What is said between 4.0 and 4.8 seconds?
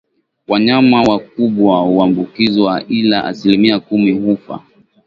hufa